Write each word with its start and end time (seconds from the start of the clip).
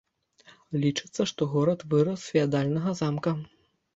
Лічацца, 0.85 1.21
што 1.33 1.41
горад 1.51 1.85
вырас 1.93 2.19
з 2.23 2.31
феадальнага 2.37 2.97
замка. 3.03 3.37